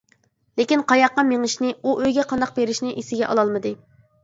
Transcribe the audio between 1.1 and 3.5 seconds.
مېڭىشنى، ئۇ ئۆيگە قانداق بېرىشنى ئېسىگە